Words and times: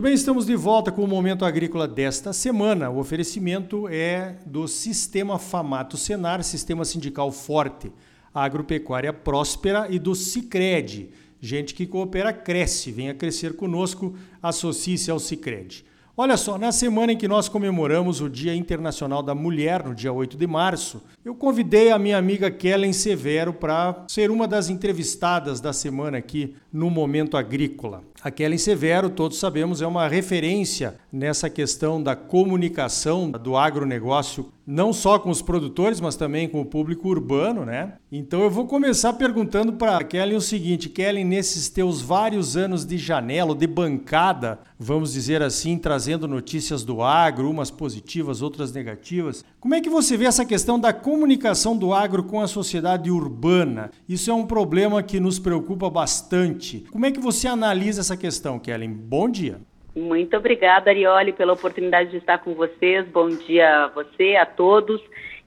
Muito 0.00 0.08
bem, 0.08 0.14
estamos 0.14 0.46
de 0.46 0.56
volta 0.56 0.90
com 0.90 1.04
o 1.04 1.06
Momento 1.06 1.44
Agrícola 1.44 1.86
desta 1.86 2.32
semana. 2.32 2.88
O 2.88 2.98
oferecimento 2.98 3.86
é 3.86 4.36
do 4.46 4.66
Sistema 4.66 5.38
Famato 5.38 5.98
Senar, 5.98 6.42
Sistema 6.42 6.86
Sindical 6.86 7.30
Forte, 7.30 7.92
Agropecuária 8.32 9.12
Próspera 9.12 9.88
e 9.90 9.98
do 9.98 10.14
Cicred. 10.14 11.10
Gente 11.38 11.74
que 11.74 11.86
coopera 11.86 12.32
cresce. 12.32 12.90
Venha 12.90 13.12
crescer 13.12 13.56
conosco, 13.56 14.16
associe-se 14.42 15.10
ao 15.10 15.18
Cicred. 15.18 15.84
Olha 16.16 16.38
só, 16.38 16.56
na 16.56 16.72
semana 16.72 17.12
em 17.12 17.16
que 17.18 17.28
nós 17.28 17.46
comemoramos 17.46 18.22
o 18.22 18.30
Dia 18.30 18.54
Internacional 18.54 19.22
da 19.22 19.34
Mulher, 19.34 19.84
no 19.84 19.94
dia 19.94 20.14
8 20.14 20.34
de 20.34 20.46
março, 20.46 21.02
eu 21.22 21.34
convidei 21.34 21.90
a 21.90 21.98
minha 21.98 22.16
amiga 22.16 22.50
Kellen 22.50 22.94
Severo 22.94 23.52
para 23.52 24.06
ser 24.08 24.30
uma 24.30 24.48
das 24.48 24.70
entrevistadas 24.70 25.60
da 25.60 25.74
semana 25.74 26.16
aqui 26.16 26.56
no 26.72 26.88
Momento 26.88 27.36
Agrícola. 27.36 28.02
A 28.22 28.30
Kellen 28.30 28.58
Severo, 28.58 29.08
todos 29.08 29.38
sabemos, 29.38 29.80
é 29.80 29.86
uma 29.86 30.06
referência 30.06 30.96
nessa 31.10 31.48
questão 31.48 32.02
da 32.02 32.14
comunicação 32.14 33.30
do 33.30 33.56
agronegócio, 33.56 34.52
não 34.66 34.92
só 34.92 35.18
com 35.18 35.30
os 35.30 35.40
produtores, 35.40 36.00
mas 36.00 36.16
também 36.16 36.46
com 36.46 36.60
o 36.60 36.66
público 36.66 37.08
urbano, 37.08 37.64
né? 37.64 37.94
Então 38.12 38.42
eu 38.42 38.50
vou 38.50 38.66
começar 38.66 39.14
perguntando 39.14 39.72
para 39.72 39.96
a 39.96 40.04
Kellen 40.04 40.36
o 40.36 40.40
seguinte, 40.40 40.88
Kellen, 40.88 41.24
nesses 41.24 41.70
teus 41.70 42.02
vários 42.02 42.58
anos 42.58 42.84
de 42.84 42.98
janela, 42.98 43.54
de 43.54 43.66
bancada, 43.66 44.60
vamos 44.78 45.14
dizer 45.14 45.42
assim, 45.42 45.78
trazendo 45.78 46.28
notícias 46.28 46.84
do 46.84 47.02
agro, 47.02 47.50
umas 47.50 47.70
positivas, 47.70 48.42
outras 48.42 48.70
negativas, 48.70 49.44
como 49.58 49.74
é 49.74 49.80
que 49.80 49.90
você 49.90 50.16
vê 50.16 50.26
essa 50.26 50.44
questão 50.44 50.78
da 50.78 50.92
comunicação 50.92 51.76
do 51.76 51.92
agro 51.92 52.22
com 52.22 52.40
a 52.40 52.46
sociedade 52.46 53.10
urbana? 53.10 53.90
Isso 54.08 54.30
é 54.30 54.34
um 54.34 54.46
problema 54.46 55.02
que 55.02 55.18
nos 55.18 55.38
preocupa 55.38 55.90
bastante. 55.90 56.84
Como 56.90 57.06
é 57.06 57.10
que 57.10 57.20
você 57.20 57.48
analisa 57.48 58.02
essa 58.10 58.16
questão, 58.16 58.58
Kellen? 58.58 58.92
Bom 58.92 59.30
dia. 59.30 59.60
Muito 59.94 60.36
obrigada, 60.36 60.90
Arioli, 60.90 61.32
pela 61.32 61.52
oportunidade 61.52 62.10
de 62.10 62.16
estar 62.16 62.38
com 62.38 62.54
vocês. 62.54 63.06
Bom 63.08 63.28
dia 63.28 63.84
a 63.84 63.88
você, 63.88 64.36
a 64.36 64.44
todos. 64.44 65.00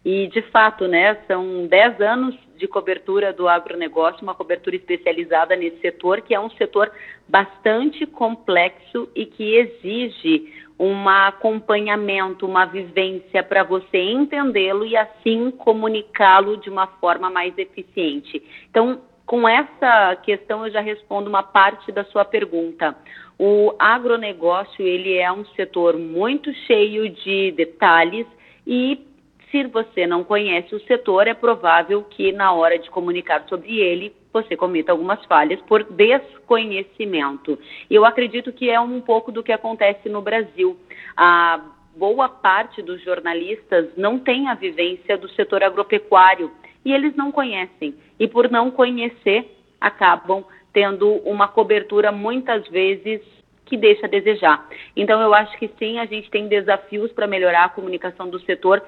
E, 0.06 0.28
de 0.28 0.42
fato, 0.44 0.88
né, 0.88 1.18
são 1.28 1.68
10 1.68 2.02
anos 2.02 2.36
de 2.58 2.68
cobertura 2.68 3.34
do 3.34 3.48
agronegócio, 3.48 4.22
uma 4.22 4.36
cobertura 4.36 4.76
especializada 4.76 5.56
nesse 5.56 5.80
setor, 5.80 6.22
que 6.22 6.34
é 6.34 6.40
um 6.40 6.50
setor 6.52 6.92
bastante 7.28 8.06
complexo 8.06 9.10
e 9.16 9.26
que 9.26 9.56
exige 9.56 10.54
um 10.80 11.08
acompanhamento, 11.08 12.46
uma 12.46 12.66
vivência 12.66 13.44
para 13.44 13.64
você 13.64 13.98
entendê-lo 13.98 14.86
e 14.86 14.96
assim 14.96 15.52
comunicá-lo 15.52 16.58
de 16.58 16.70
uma 16.70 16.88
forma 16.88 17.30
mais 17.30 17.58
eficiente. 17.58 18.42
Então, 18.70 19.02
com 19.26 19.48
essa 19.48 20.16
questão 20.18 20.66
eu 20.66 20.72
já 20.72 20.82
respondo 20.82 21.30
uma 21.30 21.44
parte 21.44 21.92
da 21.92 22.04
sua 22.06 22.26
pergunta. 22.26 22.96
O 23.38 23.74
agronegócio, 23.80 24.86
ele 24.86 25.18
é 25.18 25.32
um 25.32 25.46
setor 25.56 25.98
muito 25.98 26.54
cheio 26.68 27.10
de 27.10 27.52
detalhes 27.52 28.28
e 28.66 29.06
se 29.54 29.64
você 29.66 30.08
não 30.08 30.24
conhece 30.24 30.74
o 30.74 30.84
setor, 30.86 31.28
é 31.28 31.34
provável 31.34 32.04
que 32.04 32.32
na 32.32 32.52
hora 32.54 32.80
de 32.80 32.90
comunicar 32.90 33.46
sobre 33.48 33.78
ele, 33.78 34.12
você 34.34 34.58
cometa 34.58 34.92
algumas 34.92 35.24
falhas 35.26 35.62
por 35.62 35.84
desconhecimento. 35.84 37.60
Eu 37.88 38.04
acredito 38.04 38.52
que 38.52 38.72
é 38.72 38.80
um 38.80 39.00
pouco 39.00 39.32
do 39.32 39.44
que 39.44 39.52
acontece 39.52 40.10
no 40.10 40.24
Brasil. 40.24 40.76
A 41.16 41.62
boa 41.96 42.28
parte 42.28 42.82
dos 42.82 43.00
jornalistas 43.04 43.90
não 43.96 44.18
tem 44.18 44.50
a 44.50 44.56
vivência 44.56 45.16
do 45.20 45.30
setor 45.30 45.64
agropecuário 45.64 46.52
e 46.86 46.92
eles 46.92 47.16
não 47.16 47.32
conhecem. 47.32 47.96
E 48.20 48.28
por 48.28 48.50
não 48.50 48.72
conhecer, 48.72 49.50
acabam 49.80 50.44
tendo 50.72 51.10
uma 51.26 51.48
cobertura 51.48 52.12
muitas 52.12 52.68
vezes 52.68 53.22
que 53.66 53.78
deixa 53.78 54.06
a 54.06 54.10
desejar. 54.10 54.68
Então 54.96 55.22
eu 55.22 55.34
acho 55.34 55.58
que 55.58 55.70
sim, 55.80 56.00
a 56.00 56.06
gente 56.06 56.30
tem 56.30 56.48
desafios 56.48 57.12
para 57.12 57.28
melhorar 57.28 57.66
a 57.66 57.70
comunicação 57.70 58.30
do 58.30 58.40
setor 58.42 58.84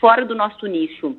fora 0.00 0.24
do 0.24 0.34
nosso 0.34 0.66
nicho. 0.66 1.16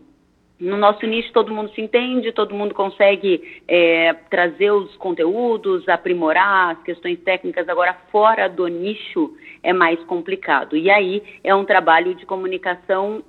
No 0.59 0.75
nosso 0.75 1.05
nicho 1.05 1.31
todo 1.31 1.53
mundo 1.53 1.71
se 1.73 1.81
entende, 1.81 2.33
todo 2.33 2.53
mundo 2.53 2.73
consegue 2.73 3.61
é, 3.67 4.13
trazer 4.29 4.71
os 4.71 4.93
conteúdos, 4.97 5.87
aprimorar 5.87 6.75
as 6.75 6.83
questões 6.83 7.17
técnicas. 7.21 7.69
Agora, 7.69 7.93
fora 8.11 8.49
do 8.49 8.67
nicho 8.67 9.33
é 9.63 9.71
mais 9.71 10.03
complicado. 10.03 10.75
E 10.75 10.89
aí 10.89 11.23
é 11.43 11.55
um 11.55 11.63
trabalho 11.63 12.13
de 12.13 12.25
comunicação 12.25 13.23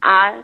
a 0.00 0.42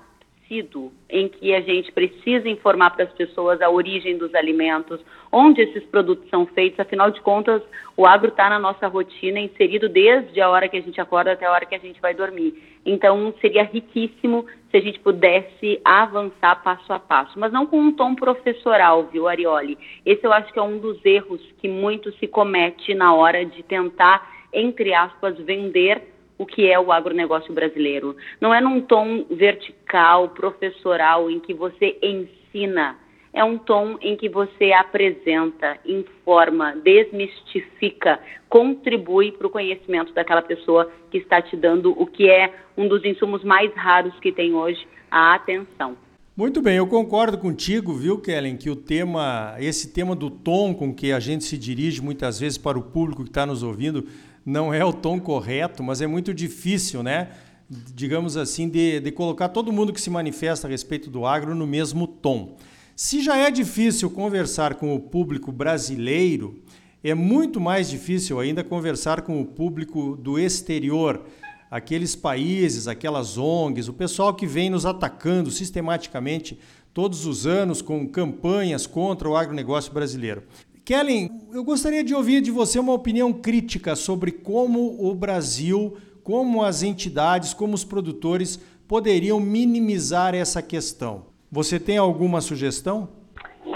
sido 0.48 0.92
em 1.08 1.28
que 1.28 1.54
a 1.54 1.60
gente 1.60 1.92
precisa 1.92 2.48
informar 2.48 2.90
para 2.90 3.04
as 3.04 3.12
pessoas 3.12 3.60
a 3.60 3.70
origem 3.70 4.16
dos 4.16 4.34
alimentos, 4.34 5.00
onde 5.30 5.60
esses 5.60 5.84
produtos 5.84 6.28
são 6.30 6.46
feitos, 6.46 6.80
afinal 6.80 7.10
de 7.10 7.20
contas, 7.20 7.62
o 7.96 8.06
agro 8.06 8.28
está 8.28 8.48
na 8.48 8.58
nossa 8.58 8.86
rotina, 8.86 9.38
inserido 9.40 9.88
desde 9.88 10.40
a 10.40 10.48
hora 10.48 10.68
que 10.68 10.76
a 10.76 10.82
gente 10.82 11.00
acorda 11.00 11.32
até 11.32 11.46
a 11.46 11.52
hora 11.52 11.66
que 11.66 11.74
a 11.74 11.78
gente 11.78 12.00
vai 12.00 12.14
dormir. 12.14 12.54
Então, 12.84 13.34
seria 13.40 13.64
riquíssimo 13.64 14.46
se 14.70 14.76
a 14.76 14.80
gente 14.80 15.00
pudesse 15.00 15.80
avançar 15.84 16.62
passo 16.62 16.92
a 16.92 16.98
passo, 16.98 17.38
mas 17.38 17.52
não 17.52 17.66
com 17.66 17.78
um 17.78 17.92
tom 17.92 18.14
professoral, 18.14 19.08
viu, 19.12 19.26
Arioli? 19.26 19.76
Esse 20.04 20.24
eu 20.24 20.32
acho 20.32 20.52
que 20.52 20.58
é 20.58 20.62
um 20.62 20.78
dos 20.78 21.04
erros 21.04 21.40
que 21.58 21.68
muito 21.68 22.12
se 22.18 22.26
comete 22.26 22.94
na 22.94 23.14
hora 23.14 23.44
de 23.44 23.62
tentar, 23.62 24.28
entre 24.52 24.94
aspas, 24.94 25.36
vender 25.38 26.15
o 26.38 26.46
que 26.46 26.70
é 26.70 26.78
o 26.78 26.92
agronegócio 26.92 27.52
brasileiro. 27.52 28.16
Não 28.40 28.54
é 28.54 28.60
num 28.60 28.80
tom 28.80 29.24
vertical, 29.30 30.30
professoral, 30.30 31.30
em 31.30 31.40
que 31.40 31.54
você 31.54 31.98
ensina. 32.02 32.96
É 33.32 33.44
um 33.44 33.58
tom 33.58 33.98
em 34.00 34.16
que 34.16 34.28
você 34.28 34.72
apresenta, 34.72 35.78
informa, 35.84 36.74
desmistifica, 36.76 38.18
contribui 38.48 39.32
para 39.32 39.46
o 39.46 39.50
conhecimento 39.50 40.12
daquela 40.14 40.40
pessoa 40.40 40.90
que 41.10 41.18
está 41.18 41.42
te 41.42 41.54
dando 41.54 41.92
o 42.00 42.06
que 42.06 42.30
é 42.30 42.52
um 42.76 42.88
dos 42.88 43.04
insumos 43.04 43.44
mais 43.44 43.72
raros 43.74 44.18
que 44.20 44.32
tem 44.32 44.54
hoje, 44.54 44.86
a 45.10 45.34
atenção. 45.34 46.05
Muito 46.36 46.60
bem, 46.60 46.76
eu 46.76 46.86
concordo 46.86 47.38
contigo, 47.38 47.94
viu, 47.94 48.18
Kellen, 48.18 48.58
que 48.58 48.68
o 48.68 48.76
tema, 48.76 49.56
esse 49.58 49.88
tema 49.88 50.14
do 50.14 50.28
tom 50.28 50.74
com 50.74 50.92
que 50.92 51.10
a 51.10 51.18
gente 51.18 51.44
se 51.44 51.56
dirige 51.56 52.02
muitas 52.02 52.38
vezes 52.38 52.58
para 52.58 52.78
o 52.78 52.82
público 52.82 53.24
que 53.24 53.30
está 53.30 53.46
nos 53.46 53.62
ouvindo, 53.62 54.06
não 54.44 54.72
é 54.72 54.84
o 54.84 54.92
tom 54.92 55.18
correto, 55.18 55.82
mas 55.82 56.02
é 56.02 56.06
muito 56.06 56.34
difícil, 56.34 57.02
né? 57.02 57.30
Digamos 57.70 58.36
assim, 58.36 58.68
de, 58.68 59.00
de 59.00 59.10
colocar 59.10 59.48
todo 59.48 59.72
mundo 59.72 59.94
que 59.94 60.00
se 60.00 60.10
manifesta 60.10 60.66
a 60.66 60.70
respeito 60.70 61.08
do 61.08 61.24
agro 61.24 61.54
no 61.54 61.66
mesmo 61.66 62.06
tom. 62.06 62.58
Se 62.94 63.22
já 63.22 63.38
é 63.38 63.50
difícil 63.50 64.10
conversar 64.10 64.74
com 64.74 64.94
o 64.94 65.00
público 65.00 65.50
brasileiro, 65.50 66.62
é 67.02 67.14
muito 67.14 67.58
mais 67.58 67.88
difícil 67.88 68.38
ainda 68.38 68.62
conversar 68.62 69.22
com 69.22 69.40
o 69.40 69.46
público 69.46 70.14
do 70.16 70.38
exterior, 70.38 71.24
aqueles 71.70 72.14
países, 72.14 72.88
aquelas 72.88 73.36
ONGs, 73.36 73.88
o 73.88 73.92
pessoal 73.92 74.34
que 74.34 74.46
vem 74.46 74.70
nos 74.70 74.86
atacando 74.86 75.50
sistematicamente 75.50 76.58
todos 76.92 77.26
os 77.26 77.46
anos 77.46 77.82
com 77.82 78.08
campanhas 78.08 78.86
contra 78.86 79.28
o 79.28 79.36
agronegócio 79.36 79.92
brasileiro. 79.92 80.44
Kellen, 80.84 81.30
eu 81.52 81.64
gostaria 81.64 82.04
de 82.04 82.14
ouvir 82.14 82.40
de 82.40 82.50
você 82.50 82.78
uma 82.78 82.92
opinião 82.92 83.32
crítica 83.32 83.96
sobre 83.96 84.30
como 84.30 84.96
o 85.04 85.14
Brasil, 85.14 85.96
como 86.22 86.62
as 86.62 86.82
entidades, 86.82 87.52
como 87.52 87.74
os 87.74 87.84
produtores 87.84 88.58
poderiam 88.86 89.40
minimizar 89.40 90.34
essa 90.34 90.62
questão. 90.62 91.26
Você 91.50 91.80
tem 91.80 91.96
alguma 91.96 92.40
sugestão? 92.40 93.08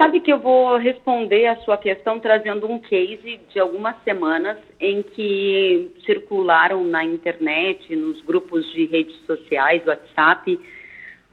Sabe 0.00 0.20
que 0.20 0.32
eu 0.32 0.38
vou 0.38 0.78
responder 0.78 1.46
a 1.46 1.56
sua 1.56 1.76
questão 1.76 2.18
trazendo 2.18 2.66
um 2.66 2.78
case 2.78 3.38
de 3.52 3.60
algumas 3.60 3.94
semanas 4.02 4.56
em 4.80 5.02
que 5.02 5.90
circularam 6.06 6.82
na 6.84 7.04
internet, 7.04 7.94
nos 7.94 8.22
grupos 8.22 8.64
de 8.72 8.86
redes 8.86 9.14
sociais, 9.26 9.86
WhatsApp, 9.86 10.58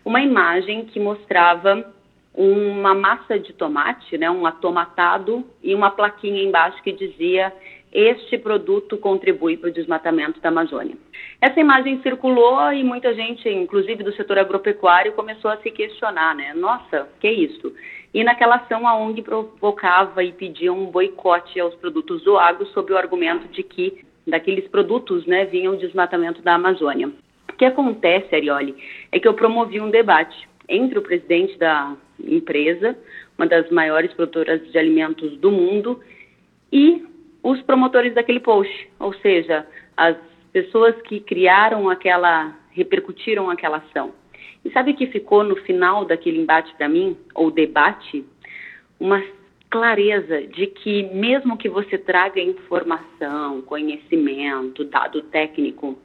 uma 0.03 0.19
imagem 0.19 0.83
que 0.83 0.99
mostrava 0.99 1.93
uma 2.33 2.93
massa 2.93 3.39
de 3.39 3.53
tomate, 3.53 4.17
né, 4.17 4.29
um 4.29 4.45
atomatado 4.45 5.45
e 5.63 5.73
uma 5.73 5.89
plaquinha 5.89 6.43
embaixo 6.43 6.83
que 6.83 6.91
dizia 6.91 7.53
este 7.89 8.37
produto 8.37 8.97
contribui 8.97 9.55
para 9.55 9.69
o 9.69 9.73
desmatamento 9.73 10.41
da 10.41 10.49
Amazônia. 10.49 10.97
Essa 11.39 11.59
imagem 11.59 12.01
circulou 12.01 12.71
e 12.73 12.83
muita 12.83 13.13
gente, 13.13 13.47
inclusive 13.47 14.03
do 14.03 14.11
setor 14.11 14.37
agropecuário, 14.37 15.13
começou 15.13 15.49
a 15.49 15.57
se 15.57 15.71
questionar, 15.71 16.35
né? 16.35 16.53
Nossa, 16.53 17.07
que 17.21 17.29
isso? 17.29 17.73
E 18.13 18.23
naquela 18.23 18.55
ação 18.55 18.87
a 18.87 18.95
ONG 18.95 19.21
provocava 19.21 20.23
e 20.23 20.31
pedia 20.31 20.71
um 20.71 20.85
boicote 20.85 21.59
aos 21.59 21.75
produtos 21.75 22.23
do 22.23 22.37
agro 22.37 22.65
sob 22.67 22.91
o 22.93 22.97
argumento 22.97 23.47
de 23.49 23.63
que 23.63 24.05
daqueles 24.25 24.67
produtos, 24.67 25.25
né, 25.25 25.45
vinha 25.45 25.71
o 25.71 25.77
desmatamento 25.77 26.41
da 26.41 26.55
Amazônia. 26.55 27.09
O 27.49 27.53
que 27.53 27.65
acontece, 27.65 28.35
Arioli, 28.35 28.75
é 29.11 29.19
que 29.19 29.27
eu 29.27 29.33
promovi 29.33 29.79
um 29.79 29.89
debate 29.89 30.47
entre 30.67 30.99
o 30.99 31.01
presidente 31.01 31.57
da 31.57 31.95
empresa, 32.19 32.97
uma 33.37 33.47
das 33.47 33.69
maiores 33.71 34.13
produtoras 34.13 34.69
de 34.69 34.77
alimentos 34.77 35.37
do 35.37 35.49
mundo, 35.51 36.01
e 36.71 37.05
os 37.41 37.61
promotores 37.61 38.13
daquele 38.13 38.41
post, 38.41 38.89
ou 38.99 39.13
seja, 39.13 39.65
as 39.95 40.17
pessoas 40.51 40.99
que 41.03 41.19
criaram 41.21 41.89
aquela, 41.89 42.53
repercutiram 42.71 43.49
aquela 43.49 43.77
ação. 43.77 44.11
E 44.67 44.71
sabe 44.71 44.91
o 44.91 44.95
que 44.95 45.07
ficou 45.07 45.45
no 45.45 45.55
final 45.55 46.03
daquele 46.03 46.41
embate 46.41 46.75
para 46.75 46.89
mim, 46.89 47.15
ou 47.33 47.49
debate? 47.49 48.25
Uma 48.99 49.23
clareza 49.69 50.41
de 50.45 50.67
que 50.67 51.03
mesmo 51.03 51.55
que 51.55 51.69
você 51.69 51.97
traga 51.97 52.41
informação, 52.41 53.61
conhecimento, 53.61 54.83
dado 54.83 55.21
técnico, 55.21 55.97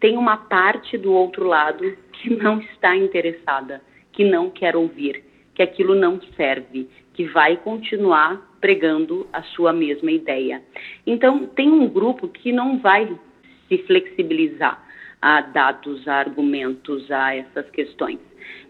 tem 0.00 0.16
uma 0.16 0.36
parte 0.36 0.98
do 0.98 1.12
outro 1.12 1.46
lado 1.46 1.96
que 2.14 2.34
não 2.34 2.58
está 2.58 2.96
interessada, 2.96 3.80
que 4.10 4.24
não 4.24 4.50
quer 4.50 4.74
ouvir, 4.74 5.22
que 5.54 5.62
aquilo 5.62 5.94
não 5.94 6.20
serve, 6.36 6.88
que 7.14 7.22
vai 7.26 7.56
continuar 7.58 8.58
pregando 8.60 9.28
a 9.32 9.44
sua 9.44 9.72
mesma 9.72 10.10
ideia. 10.10 10.60
Então, 11.06 11.46
tem 11.46 11.70
um 11.70 11.88
grupo 11.88 12.26
que 12.26 12.50
não 12.50 12.80
vai 12.80 13.16
se 13.68 13.78
flexibilizar 13.78 14.87
a 15.20 15.40
dados, 15.40 16.06
a 16.06 16.14
argumentos, 16.14 17.10
a 17.10 17.34
essas 17.34 17.68
questões. 17.70 18.18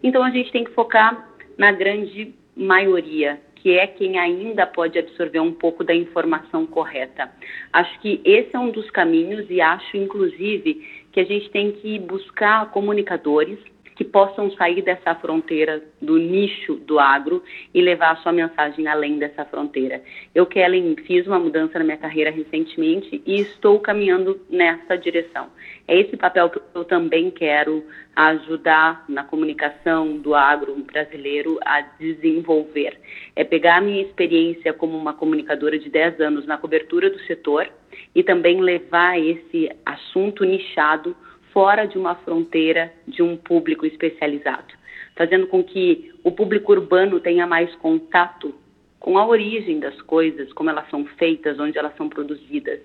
Então, 0.03 0.23
a 0.23 0.31
gente 0.31 0.51
tem 0.53 0.65
que 0.65 0.73
focar 0.73 1.29
na 1.57 1.73
grande 1.73 2.35
maioria 2.57 3.41
que 3.63 3.77
é 3.77 3.87
quem 3.87 4.19
ainda 4.19 4.67
pode 4.67 4.99
absorver 4.99 5.41
um 5.41 5.53
pouco 5.53 5.83
da 5.83 5.95
informação 5.95 6.67
correta. 6.67 7.31
Acho 7.73 7.99
que 8.01 8.21
esse 8.25 8.55
é 8.55 8.59
um 8.59 8.71
dos 8.71 8.89
caminhos 8.91 9.47
e 9.51 9.61
acho, 9.61 9.97
inclusive, 9.97 11.07
que 11.13 11.21
a 11.21 11.25
gente 11.25 11.51
tem 11.51 11.73
que 11.73 11.99
buscar 11.99 12.71
comunicadores 12.71 13.59
que 13.99 14.05
possam 14.05 14.49
sair 14.53 14.81
dessa 14.81 15.13
fronteira 15.17 15.83
do 16.01 16.19
nicho 16.19 16.77
do 16.77 17.01
agro 17.01 17.43
e 17.75 17.83
levar 17.83 18.13
a 18.13 18.17
sua 18.19 18.31
mensagem 18.31 18.87
além 18.87 19.19
dessa 19.19 19.45
fronteira. 19.45 20.01
Eu, 20.33 20.47
Kellen, 20.47 20.95
fiz 21.05 21.27
uma 21.27 21.41
mudança 21.41 21.81
na 21.81 21.85
minha 21.85 21.97
carreira 21.97 22.31
recentemente 22.31 23.21
e 23.27 23.41
estou 23.41 23.81
caminhando 23.81 24.41
nessa 24.49 24.97
direção. 24.97 25.49
É 25.89 25.99
esse 25.99 26.17
papel 26.17 26.49
que 26.49 26.61
eu 26.77 26.85
também 26.85 27.29
quero 27.33 27.85
ajudar 28.15 29.05
na 29.09 29.25
comunicação 29.25 30.17
do 30.19 30.33
agro 30.33 30.77
brasileiro 30.77 31.59
a 31.65 31.81
desenvolver. 31.81 33.01
É 33.35 33.43
pegar 33.43 33.79
a 33.79 33.81
minha 33.81 34.03
experiência 34.03 34.73
como 34.73 34.97
uma 34.97 35.13
comunicadora 35.13 35.77
de 35.77 35.91
10 35.91 36.21
anos 36.21 36.47
na 36.47 36.57
cobertura 36.57 37.11
do 37.11 37.19
setor 37.23 37.69
e 38.15 38.23
também 38.23 38.61
levar 38.61 39.19
esse 39.19 39.69
assunto 39.85 40.45
nichado 40.45 41.17
fora 41.59 41.89
de 41.89 41.99
uma 41.99 42.15
fronteira 42.15 42.93
de 43.05 43.21
um 43.21 43.37
público 43.37 43.85
especializado, 43.85 44.75
fazendo 45.17 45.49
com 45.49 45.65
que 45.65 46.15
o 46.23 46.31
público 46.31 46.71
urbano 46.71 47.19
tenha 47.19 47.49
mais 47.49 47.75
contato 47.75 48.55
com 49.01 49.19
a 49.19 49.27
origem 49.27 49.81
das 49.81 50.01
coisas, 50.03 50.53
como 50.53 50.71
elas 50.71 50.89
são 50.89 51.05
feitas, 51.19 51.59
onde 51.59 51.77
elas 51.77 51.97
são 51.97 52.09
produzidas. 52.09 52.79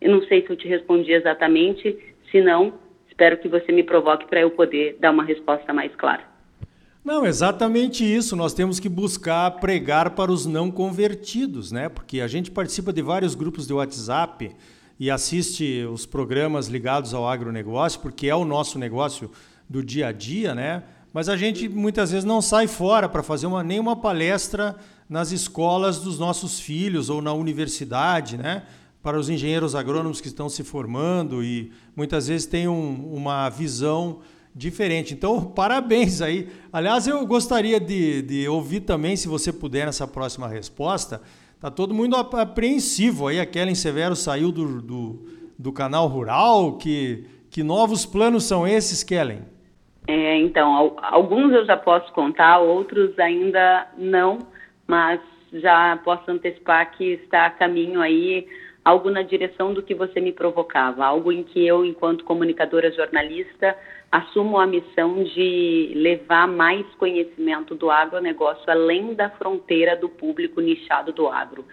Eu 0.00 0.12
não 0.12 0.22
sei 0.28 0.46
se 0.46 0.50
eu 0.50 0.56
te 0.56 0.68
respondi 0.68 1.12
exatamente, 1.12 1.98
se 2.30 2.40
não, 2.40 2.74
espero 3.08 3.38
que 3.38 3.48
você 3.48 3.72
me 3.72 3.82
provoque 3.82 4.28
para 4.28 4.42
eu 4.42 4.52
poder 4.52 4.96
dar 5.00 5.10
uma 5.10 5.24
resposta 5.24 5.72
mais 5.72 5.92
clara. 5.96 6.22
Não, 7.04 7.26
exatamente 7.26 8.04
isso. 8.04 8.36
Nós 8.36 8.54
temos 8.54 8.78
que 8.78 8.88
buscar 8.88 9.50
pregar 9.58 10.10
para 10.10 10.30
os 10.30 10.46
não 10.46 10.70
convertidos, 10.70 11.72
né? 11.72 11.88
Porque 11.88 12.20
a 12.20 12.28
gente 12.28 12.52
participa 12.52 12.92
de 12.92 13.02
vários 13.02 13.34
grupos 13.34 13.66
de 13.66 13.72
WhatsApp 13.72 14.54
e 14.98 15.10
assiste 15.10 15.84
os 15.84 16.06
programas 16.06 16.68
ligados 16.68 17.14
ao 17.14 17.28
agronegócio, 17.28 18.00
porque 18.00 18.28
é 18.28 18.34
o 18.34 18.44
nosso 18.44 18.78
negócio 18.78 19.30
do 19.68 19.82
dia 19.82 20.08
a 20.08 20.12
dia, 20.12 20.54
né? 20.54 20.82
Mas 21.12 21.28
a 21.28 21.36
gente 21.36 21.68
muitas 21.68 22.10
vezes 22.10 22.24
não 22.24 22.40
sai 22.40 22.66
fora 22.66 23.08
para 23.08 23.22
fazer 23.22 23.46
uma, 23.46 23.62
nenhuma 23.62 23.94
palestra 23.94 24.76
nas 25.08 25.30
escolas 25.30 25.98
dos 25.98 26.18
nossos 26.18 26.58
filhos 26.58 27.10
ou 27.10 27.20
na 27.20 27.32
universidade, 27.32 28.38
né? 28.38 28.62
Para 29.02 29.18
os 29.18 29.28
engenheiros 29.28 29.74
agrônomos 29.74 30.20
que 30.20 30.28
estão 30.28 30.48
se 30.48 30.62
formando 30.62 31.42
e 31.42 31.72
muitas 31.94 32.28
vezes 32.28 32.46
têm 32.46 32.68
um, 32.68 33.14
uma 33.14 33.48
visão 33.50 34.20
diferente. 34.54 35.12
Então, 35.12 35.44
parabéns 35.54 36.22
aí. 36.22 36.48
Aliás, 36.72 37.06
eu 37.06 37.26
gostaria 37.26 37.78
de, 37.78 38.22
de 38.22 38.48
ouvir 38.48 38.80
também, 38.80 39.16
se 39.16 39.28
você 39.28 39.52
puder, 39.52 39.86
nessa 39.86 40.06
próxima 40.06 40.48
resposta, 40.48 41.20
Tá 41.62 41.70
todo 41.70 41.94
mundo 41.94 42.16
apreensivo 42.16 43.28
aí. 43.28 43.38
A 43.38 43.46
Kellen 43.46 43.76
Severo 43.76 44.16
saiu 44.16 44.50
do, 44.50 44.82
do, 44.82 45.22
do 45.56 45.72
canal 45.72 46.08
rural. 46.08 46.76
Que, 46.76 47.24
que 47.52 47.62
novos 47.62 48.04
planos 48.04 48.42
são 48.42 48.66
esses, 48.66 49.04
Kellen? 49.04 49.42
É, 50.08 50.38
então, 50.38 50.96
alguns 51.00 51.52
eu 51.52 51.64
já 51.64 51.76
posso 51.76 52.12
contar, 52.14 52.58
outros 52.58 53.16
ainda 53.16 53.86
não, 53.96 54.40
mas 54.88 55.20
já 55.52 55.96
posso 56.02 56.28
antecipar 56.28 56.90
que 56.96 57.12
está 57.12 57.46
a 57.46 57.50
caminho 57.50 58.00
aí 58.00 58.44
algo 58.84 59.08
na 59.08 59.22
direção 59.22 59.72
do 59.72 59.84
que 59.84 59.94
você 59.94 60.20
me 60.20 60.32
provocava, 60.32 61.04
algo 61.04 61.30
em 61.30 61.44
que 61.44 61.64
eu, 61.64 61.84
enquanto 61.84 62.24
comunicadora 62.24 62.90
jornalista, 62.90 63.78
assumo 64.12 64.58
a 64.58 64.66
missão 64.66 65.24
de 65.24 65.92
levar 65.96 66.46
mais 66.46 66.86
conhecimento 66.96 67.74
do 67.74 67.90
agronegócio 67.90 68.70
além 68.70 69.14
da 69.14 69.30
fronteira 69.30 69.96
do 69.96 70.06
público 70.06 70.60
nichado 70.60 71.12
do 71.12 71.28
agro. 71.28 71.64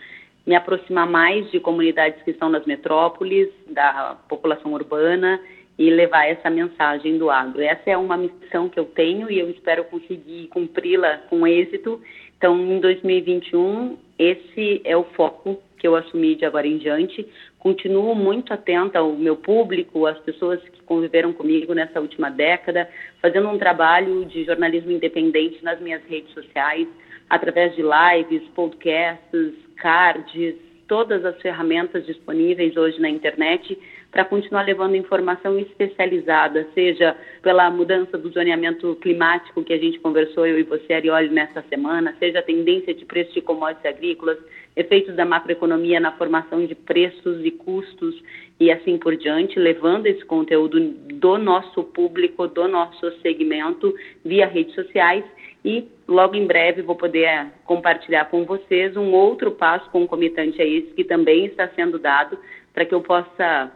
Me 0.48 0.56
aproximar 0.56 1.06
mais 1.06 1.52
de 1.52 1.60
comunidades 1.60 2.24
que 2.24 2.32
estão 2.32 2.48
nas 2.48 2.66
metrópoles, 2.66 3.50
da 3.68 4.18
população 4.30 4.72
urbana 4.72 5.40
e 5.78 5.90
levar 5.90 6.28
essa 6.28 6.50
mensagem 6.50 7.18
do 7.18 7.30
agro. 7.30 7.62
Essa 7.62 7.92
é 7.92 7.98
uma 7.98 8.16
missão 8.16 8.70
que 8.70 8.80
eu 8.80 8.86
tenho 8.86 9.30
e 9.30 9.38
eu 9.38 9.50
espero 9.50 9.84
conseguir 9.84 10.48
cumpri-la 10.48 11.18
com 11.30 11.46
êxito. 11.46 12.02
Então, 12.38 12.58
em 12.58 12.80
2021, 12.80 13.98
esse 14.20 14.82
é 14.84 14.98
o 14.98 15.06
foco 15.16 15.58
que 15.78 15.88
eu 15.88 15.96
assumi 15.96 16.36
de 16.36 16.44
agora 16.44 16.68
em 16.68 16.78
diante. 16.78 17.26
Continuo 17.58 18.14
muito 18.14 18.54
atenta 18.54 19.00
ao 19.00 19.14
meu 19.14 19.38
público, 19.38 20.06
às 20.06 20.20
pessoas 20.20 20.62
que 20.62 20.84
conviveram 20.84 21.32
comigo 21.32 21.74
nessa 21.74 22.02
última 22.02 22.30
década, 22.30 22.90
fazendo 23.22 23.48
um 23.48 23.58
trabalho 23.58 24.26
de 24.26 24.44
jornalismo 24.44 24.92
independente 24.92 25.64
nas 25.64 25.80
minhas 25.80 26.04
redes 26.04 26.34
sociais, 26.34 26.88
através 27.30 27.74
de 27.76 27.82
lives, 27.82 28.46
podcasts, 28.50 29.54
cards, 29.78 30.56
todas 30.90 31.24
as 31.24 31.40
ferramentas 31.42 32.06
disponíveis 32.06 32.76
hoje 32.76 33.00
na 33.00 33.10
internet 33.10 33.78
para 34.12 34.26
continuar 34.26 34.64
levando 34.64 34.96
informação 34.96 35.60
especializada, 35.60 36.68
seja 36.74 37.16
pela 37.44 37.70
mudança 37.70 38.18
do 38.18 38.30
zoneamento 38.30 38.96
climático 38.96 39.64
que 39.64 39.74
a 39.74 39.78
gente 39.78 40.00
conversou, 40.00 40.48
eu 40.48 40.60
e 40.60 40.64
você, 40.64 40.94
Arioli, 40.94 41.30
nessa 41.30 41.62
semana, 41.70 42.16
seja 42.18 42.40
a 42.40 42.44
tendência 42.44 42.94
de 42.94 43.06
preço 43.06 43.34
de 43.34 43.42
commodities 43.42 43.86
agrícolas, 43.86 44.38
efeitos 44.76 45.16
da 45.16 45.26
macroeconomia 45.26 46.00
na 46.00 46.12
formação 46.14 46.66
de 46.66 46.74
preços 46.74 47.46
e 47.46 47.52
custos 47.52 48.16
e 48.60 48.72
assim 48.72 48.98
por 48.98 49.16
diante, 49.16 49.60
levando 49.60 50.08
esse 50.08 50.26
conteúdo 50.26 50.80
do 50.80 51.38
nosso 51.38 51.84
público, 51.84 52.48
do 52.48 52.68
nosso 52.68 53.12
segmento 53.22 53.94
via 54.26 54.48
redes 54.48 54.74
sociais. 54.74 55.24
E 55.64 55.88
logo 56.08 56.36
em 56.36 56.48
breve 56.48 56.82
vou 56.82 56.96
poder 56.96 57.24
é, 57.24 57.48
compartilhar 57.66 58.26
com 58.26 58.46
vocês 58.46 58.96
um 58.96 59.12
outro 59.12 59.52
passo 59.52 59.90
concomitante 59.90 60.62
a 60.62 60.66
esse 60.66 60.94
que 60.94 61.04
também 61.04 61.46
está 61.46 61.68
sendo 61.70 62.00
dado 62.00 62.40
para 62.74 62.86
que 62.86 62.96
eu 62.96 63.02
possa 63.02 63.72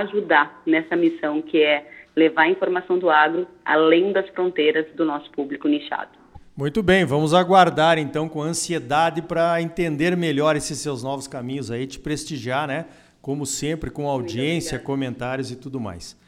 ajudar 0.00 0.62
nessa 0.66 0.96
missão 0.96 1.42
que 1.42 1.62
é 1.62 1.86
levar 2.16 2.42
a 2.42 2.50
informação 2.50 2.98
do 2.98 3.10
agro 3.10 3.46
além 3.64 4.12
das 4.12 4.28
fronteiras 4.30 4.86
do 4.94 5.04
nosso 5.04 5.30
público 5.32 5.68
nichado. 5.68 6.10
Muito 6.56 6.82
bem, 6.82 7.04
vamos 7.04 7.32
aguardar 7.32 7.98
então 7.98 8.28
com 8.28 8.42
ansiedade 8.42 9.22
para 9.22 9.60
entender 9.62 10.16
melhor 10.16 10.54
esses 10.54 10.78
seus 10.78 11.02
novos 11.02 11.26
caminhos 11.26 11.70
aí, 11.70 11.86
te 11.86 11.98
prestigiar, 11.98 12.68
né? 12.68 12.86
Como 13.22 13.46
sempre, 13.46 13.88
com 13.88 14.08
audiência, 14.08 14.78
comentários 14.78 15.50
e 15.50 15.56
tudo 15.56 15.80
mais. 15.80 16.20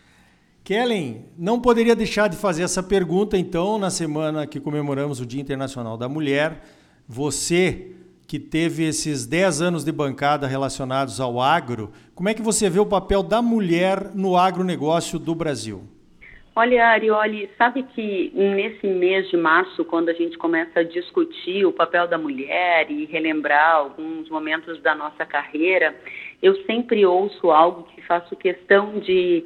Kellen, 0.63 1.27
não 1.37 1.61
poderia 1.61 1.95
deixar 1.95 2.29
de 2.29 2.37
fazer 2.37 2.63
essa 2.63 2.83
pergunta, 2.83 3.37
então, 3.37 3.79
na 3.79 3.91
semana 3.91 4.47
que 4.47 4.59
comemoramos 4.59 5.21
o 5.21 5.27
Dia 5.27 5.43
Internacional 5.43 5.99
da 5.99 6.09
Mulher. 6.09 6.63
Você 7.07 7.93
que 8.27 8.39
teve 8.39 8.85
esses 8.85 9.27
10 9.27 9.61
anos 9.61 9.85
de 9.85 9.93
bancada 9.93 10.47
relacionados 10.47 11.21
ao 11.21 11.41
agro, 11.41 11.93
como 12.15 12.29
é 12.29 12.35
que 12.35 12.43
você 12.43 12.71
vê 12.71 12.81
o 12.81 12.87
papel 12.87 13.23
da 13.23 13.43
mulher 13.43 14.15
no 14.15 14.37
agronegócio 14.37 15.19
do 15.19 15.35
Brasil? 15.35 15.83
Olha, 16.57 16.87
Arioli, 16.87 17.51
sabe 17.59 17.83
que 17.83 18.31
nesse 18.33 18.87
mês 18.87 19.29
de 19.29 19.37
março, 19.37 19.85
quando 19.85 20.09
a 20.09 20.13
gente 20.13 20.39
começa 20.39 20.81
a 20.81 20.85
discutir 20.85 21.67
o 21.67 21.73
papel 21.73 22.07
da 22.07 22.17
mulher 22.17 22.89
e 22.89 23.07
relembrar 23.07 23.75
alguns 23.75 24.29
momentos 24.31 24.81
da 24.81 24.95
nossa 24.95 25.27
carreira, 25.27 25.93
eu 26.41 26.55
sempre 26.65 27.05
ouço 27.05 27.51
algo 27.51 27.83
que 27.93 28.01
faço 28.03 28.37
questão 28.37 29.01
de 29.01 29.45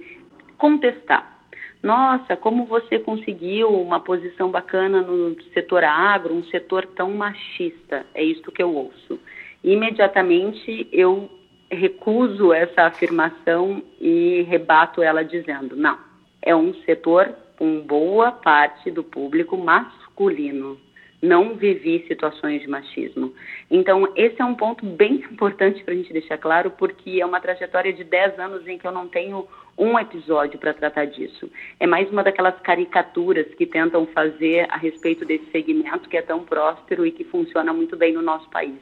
contestar. 0.58 1.37
Nossa, 1.82 2.36
como 2.36 2.64
você 2.64 2.98
conseguiu 2.98 3.68
uma 3.68 4.00
posição 4.00 4.50
bacana 4.50 5.00
no 5.00 5.40
setor 5.54 5.84
agro, 5.84 6.34
um 6.34 6.44
setor 6.44 6.86
tão 6.86 7.12
machista? 7.12 8.04
É 8.14 8.22
isso 8.22 8.50
que 8.50 8.62
eu 8.62 8.74
ouço. 8.74 9.18
Imediatamente 9.62 10.88
eu 10.92 11.30
recuso 11.70 12.52
essa 12.52 12.82
afirmação 12.82 13.82
e 14.00 14.42
rebato 14.48 15.02
ela 15.02 15.22
dizendo: 15.22 15.76
não, 15.76 15.98
é 16.42 16.54
um 16.54 16.74
setor 16.84 17.32
com 17.56 17.80
boa 17.80 18.32
parte 18.32 18.90
do 18.90 19.04
público 19.04 19.56
masculino 19.56 20.78
não 21.20 21.54
vivi 21.54 22.04
situações 22.06 22.60
de 22.60 22.68
machismo. 22.68 23.32
Então, 23.70 24.12
esse 24.14 24.40
é 24.40 24.44
um 24.44 24.54
ponto 24.54 24.84
bem 24.86 25.16
importante 25.30 25.82
para 25.82 25.94
a 25.94 25.96
gente 25.96 26.12
deixar 26.12 26.38
claro, 26.38 26.70
porque 26.70 27.20
é 27.20 27.26
uma 27.26 27.40
trajetória 27.40 27.92
de 27.92 28.04
10 28.04 28.38
anos 28.38 28.66
em 28.66 28.78
que 28.78 28.86
eu 28.86 28.92
não 28.92 29.08
tenho 29.08 29.46
um 29.76 29.98
episódio 29.98 30.58
para 30.58 30.74
tratar 30.74 31.06
disso. 31.06 31.50
É 31.78 31.86
mais 31.86 32.10
uma 32.10 32.24
daquelas 32.24 32.58
caricaturas 32.60 33.46
que 33.54 33.64
tentam 33.64 34.06
fazer 34.06 34.66
a 34.70 34.76
respeito 34.76 35.24
desse 35.24 35.48
segmento 35.52 36.08
que 36.08 36.16
é 36.16 36.22
tão 36.22 36.44
próspero 36.44 37.06
e 37.06 37.12
que 37.12 37.24
funciona 37.24 37.72
muito 37.72 37.96
bem 37.96 38.12
no 38.12 38.22
nosso 38.22 38.48
país. 38.50 38.74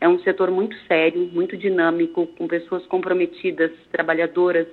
É 0.00 0.08
um 0.08 0.18
setor 0.18 0.50
muito 0.50 0.76
sério, 0.86 1.30
muito 1.32 1.56
dinâmico, 1.56 2.26
com 2.26 2.46
pessoas 2.46 2.84
comprometidas, 2.86 3.70
trabalhadoras 3.90 4.66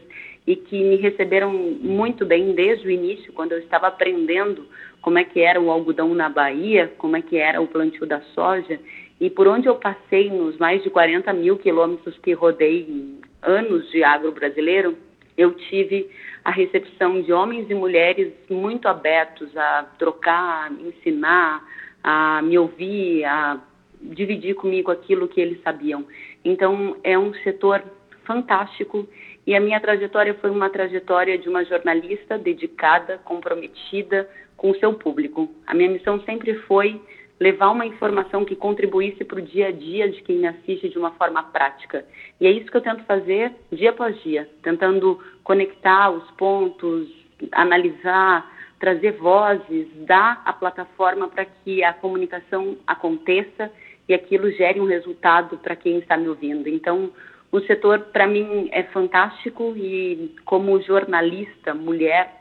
e 0.46 0.56
que 0.56 0.84
me 0.84 0.96
receberam 0.96 1.52
muito 1.54 2.26
bem 2.26 2.54
desde 2.54 2.88
o 2.88 2.92
início, 2.92 3.32
quando 3.34 3.52
eu 3.52 3.60
estava 3.60 3.88
aprendendo 3.88 4.66
como 5.02 5.18
é 5.18 5.24
que 5.24 5.40
era 5.40 5.60
o 5.60 5.70
algodão 5.70 6.14
na 6.14 6.30
Bahia, 6.30 6.92
como 6.98 7.16
é 7.16 7.22
que 7.22 7.38
era 7.38 7.62
o 7.62 7.68
plantio 7.68 8.06
da 8.06 8.22
soja 8.34 8.80
e 9.22 9.30
por 9.30 9.48
onde 9.48 9.68
eu 9.68 9.76
passei 9.76 10.32
nos 10.32 10.58
mais 10.58 10.82
de 10.82 10.90
40 10.90 11.32
mil 11.34 11.56
quilômetros 11.56 12.18
que 12.24 12.34
rodei 12.34 12.88
em 12.90 13.22
anos 13.44 13.88
de 13.92 14.04
agro 14.04 14.32
brasileiro, 14.32 14.98
eu 15.38 15.54
tive 15.54 16.10
a 16.44 16.50
recepção 16.50 17.22
de 17.22 17.32
homens 17.32 17.70
e 17.70 17.76
mulheres 17.76 18.34
muito 18.50 18.88
abertos 18.88 19.56
a 19.56 19.84
trocar, 20.00 20.72
a 20.72 20.74
ensinar, 20.74 21.64
a 22.04 22.42
me 22.42 22.58
ouvir, 22.58 23.24
a 23.26 23.62
dividir 24.02 24.56
comigo 24.56 24.90
aquilo 24.90 25.28
que 25.28 25.40
eles 25.40 25.62
sabiam. 25.62 26.04
Então, 26.44 26.98
é 27.04 27.16
um 27.16 27.32
setor 27.44 27.84
fantástico 28.26 29.08
e 29.46 29.56
a 29.56 29.60
minha 29.60 29.80
trajetória 29.80 30.34
foi 30.36 30.50
uma 30.50 30.70
trajetória 30.70 31.38
de 31.38 31.50
uma 31.50 31.64
jornalista 31.66 32.38
dedicada, 32.38 33.18
comprometida 33.20 34.30
com 34.56 34.72
o 34.72 34.76
seu 34.76 34.94
público. 34.94 35.50
A 35.66 35.74
minha 35.74 35.90
missão 35.90 36.22
sempre 36.22 36.54
foi 36.62 37.02
levar 37.40 37.72
uma 37.72 37.88
informação 37.88 38.46
que 38.46 38.56
contribuísse 38.56 39.24
para 39.24 39.40
o 39.40 39.42
dia 39.42 39.70
a 39.70 39.72
dia 39.72 40.08
de 40.08 40.22
quem 40.22 40.38
me 40.38 40.48
assiste 40.48 40.90
de 40.90 40.98
uma 41.00 41.10
forma 41.12 41.42
prática. 41.42 42.06
E 42.40 42.46
é 42.46 42.52
isso 42.52 42.70
que 42.70 42.78
eu 42.78 42.82
tento 42.82 43.04
fazer 43.06 43.52
dia 43.72 43.90
após 43.90 44.16
dia, 44.22 44.48
tentando 44.62 45.20
conectar 45.44 46.12
os 46.12 46.30
pontos, 46.32 47.10
analisar, 47.52 48.48
trazer 48.80 49.14
vozes, 49.14 49.88
dar 50.06 50.44
a 50.46 50.54
plataforma 50.54 51.28
para 51.28 51.46
que 51.46 51.84
a 51.84 51.94
comunicação 51.94 52.78
aconteça 52.86 53.72
e 54.08 54.14
aquilo 54.14 54.52
gere 54.52 54.80
um 54.80 54.86
resultado 54.86 55.58
para 55.58 55.76
quem 55.76 55.98
está 55.98 56.18
me 56.18 56.28
ouvindo. 56.28 56.70
Então, 56.70 57.12
o 57.52 57.60
setor 57.62 58.00
para 58.14 58.26
mim 58.26 58.70
é 58.72 58.84
fantástico 58.84 59.74
e 59.76 60.34
como 60.46 60.82
jornalista, 60.82 61.74
mulher, 61.74 62.32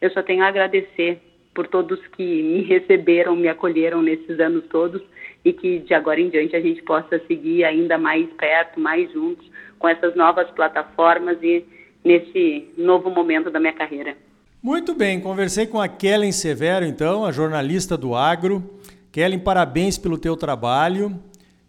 eu 0.00 0.10
só 0.10 0.22
tenho 0.22 0.42
a 0.42 0.48
agradecer 0.48 1.20
por 1.54 1.68
todos 1.68 1.98
que 2.08 2.42
me 2.42 2.62
receberam, 2.62 3.36
me 3.36 3.48
acolheram 3.48 4.02
nesses 4.02 4.38
anos 4.40 4.64
todos 4.68 5.00
e 5.44 5.52
que 5.52 5.78
de 5.78 5.94
agora 5.94 6.20
em 6.20 6.28
diante 6.28 6.56
a 6.56 6.60
gente 6.60 6.82
possa 6.82 7.18
seguir 7.26 7.64
ainda 7.64 7.96
mais 7.96 8.28
perto, 8.32 8.80
mais 8.80 9.10
juntos 9.12 9.48
com 9.78 9.88
essas 9.88 10.14
novas 10.16 10.50
plataformas 10.50 11.38
e 11.42 11.64
nesse 12.04 12.68
novo 12.76 13.08
momento 13.08 13.50
da 13.50 13.60
minha 13.60 13.72
carreira. 13.72 14.16
Muito 14.62 14.94
bem, 14.94 15.20
conversei 15.20 15.66
com 15.66 15.80
a 15.80 15.86
Kellen 15.86 16.32
Severo, 16.32 16.84
então, 16.84 17.24
a 17.24 17.30
jornalista 17.30 17.96
do 17.96 18.14
Agro. 18.14 18.62
Kellen, 19.12 19.38
parabéns 19.38 19.96
pelo 19.96 20.18
teu 20.18 20.36
trabalho 20.36 21.18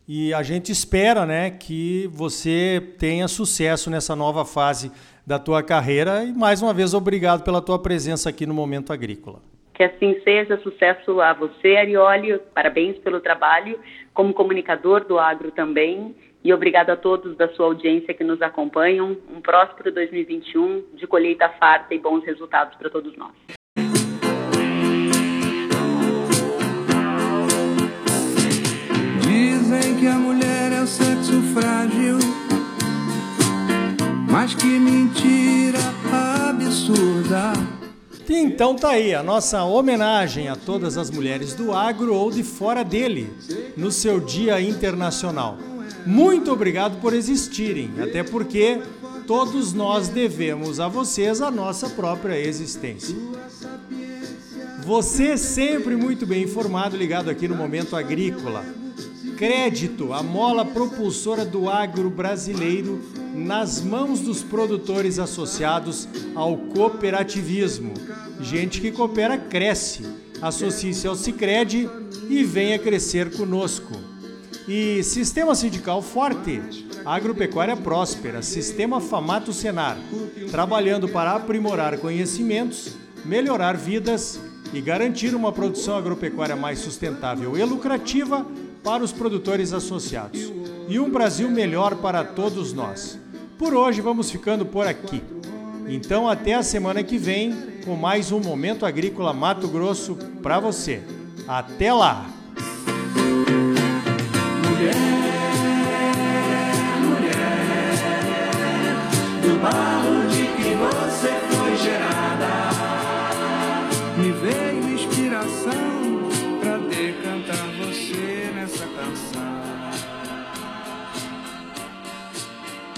e 0.08 0.34
a 0.34 0.42
gente 0.42 0.72
espera, 0.72 1.26
né, 1.26 1.52
que 1.52 2.08
você 2.14 2.82
tenha 2.98 3.28
sucesso 3.28 3.90
nessa 3.90 4.16
nova 4.16 4.46
fase 4.46 4.92
da 5.26 5.38
tua 5.38 5.62
carreira 5.62 6.24
e 6.24 6.32
mais 6.32 6.62
uma 6.62 6.74
vez 6.74 6.94
obrigado 6.94 7.44
pela 7.44 7.62
tua 7.62 7.78
presença 7.78 8.30
aqui 8.30 8.46
no 8.46 8.54
Momento 8.54 8.94
Agrícola. 8.94 9.42
Que 9.74 9.84
assim 9.84 10.20
seja, 10.24 10.58
sucesso 10.60 11.20
a 11.20 11.34
você, 11.34 11.76
Arioli, 11.76 12.40
parabéns 12.56 12.98
pelo 13.00 13.20
trabalho 13.20 13.78
como 14.14 14.34
comunicador 14.34 15.04
do 15.06 15.20
agro 15.20 15.52
também 15.52 16.16
e 16.44 16.54
obrigado 16.54 16.90
a 16.92 16.96
todos 16.96 17.36
da 17.36 17.50
sua 17.50 17.66
audiência 17.66 18.14
que 18.14 18.24
nos 18.24 18.42
acompanham. 18.42 19.18
Um 19.30 19.42
próspero 19.42 19.92
2021 19.92 20.96
de 20.96 21.06
colheita 21.06 21.50
farta 21.60 21.94
e 21.94 22.00
bons 22.00 22.24
resultados 22.24 22.76
para 22.78 22.90
todos 22.90 23.16
nós. 23.18 23.57
A 30.08 30.18
mulher 30.18 30.72
é 30.72 30.82
o 30.82 30.88
sexo 30.88 31.42
frágil, 31.54 32.18
mas 34.30 34.54
que 34.56 34.80
mentira 34.80 35.80
absurda. 36.12 37.54
Então 38.30 38.76
tá 38.76 38.92
aí 38.92 39.16
a 39.16 39.24
nossa 39.24 39.64
homenagem 39.64 40.50
a 40.50 40.56
todas 40.56 40.98
as 40.98 41.10
mulheres 41.10 41.54
do 41.54 41.74
agro 41.74 42.14
ou 42.14 42.30
de 42.30 42.44
fora 42.44 42.84
dele, 42.84 43.34
no 43.76 43.92
seu 43.92 44.20
Dia 44.20 44.60
Internacional. 44.62 45.58
Muito 46.06 46.52
obrigado 46.52 47.00
por 47.02 47.14
existirem, 47.14 47.92
até 48.02 48.24
porque 48.24 48.82
todos 49.26 49.74
nós 49.74 50.08
devemos 50.08 50.80
a 50.80 50.88
vocês 50.88 51.42
a 51.42 51.52
nossa 51.52 51.90
própria 51.90 52.40
existência. 52.40 53.16
Você 54.86 55.38
sempre 55.38 55.96
muito 55.96 56.26
bem 56.26 56.44
informado, 56.44 56.96
ligado 56.96 57.30
aqui 57.30 57.48
no 57.48 57.56
Momento 57.56 57.96
Agrícola. 57.96 58.87
Crédito, 59.38 60.14
a 60.14 60.24
mola 60.24 60.66
propulsora 60.66 61.46
do 61.46 61.70
agro 61.70 62.10
brasileiro 62.10 63.04
nas 63.36 63.80
mãos 63.80 64.20
dos 64.20 64.42
produtores 64.42 65.20
associados 65.20 66.10
ao 66.34 66.58
cooperativismo. 66.58 67.94
Gente 68.42 68.82
que 68.82 68.92
coopera 68.92 69.38
cresce. 69.38 70.08
Associe-se 70.42 71.08
ao 71.08 71.16
Sicredi 71.16 71.88
e 72.28 72.44
venha 72.44 72.80
crescer 72.80 73.30
conosco. 73.38 73.94
E 74.68 75.04
Sistema 75.04 75.54
Sindical 75.54 76.02
Forte, 76.02 76.60
Agropecuária 77.06 77.78
Próspera, 77.78 78.42
Sistema 78.42 79.00
Famato 79.00 79.54
Senar, 79.54 80.00
trabalhando 80.50 81.08
para 81.08 81.36
aprimorar 81.36 82.00
conhecimentos, 82.00 82.96
melhorar 83.24 83.78
vidas 83.78 84.40
e 84.74 84.82
garantir 84.82 85.36
uma 85.36 85.52
produção 85.52 85.96
agropecuária 85.96 86.56
mais 86.56 86.80
sustentável 86.80 87.56
e 87.56 87.64
lucrativa 87.64 88.44
para 88.88 89.04
os 89.04 89.12
produtores 89.12 89.74
associados. 89.74 90.50
E 90.88 90.98
um 90.98 91.10
Brasil 91.10 91.50
melhor 91.50 91.96
para 91.98 92.24
todos 92.24 92.72
nós. 92.72 93.20
Por 93.58 93.74
hoje 93.74 94.00
vamos 94.00 94.32
ficando 94.32 94.66
por 94.66 94.88
aqui. 94.88 95.22
Então 95.90 96.26
até 96.26 96.54
a 96.54 96.64
semana 96.64 97.04
que 97.04 97.18
vem 97.18 97.54
com 97.84 97.98
mais 97.98 98.32
um 98.32 98.40
Momento 98.40 98.86
Agrícola 98.86 99.34
Mato 99.34 99.68
Grosso 99.68 100.16
para 100.42 100.62
você. 100.62 101.04
Até 101.46 101.92
lá! 101.92 102.30
Mulher. 104.64 105.27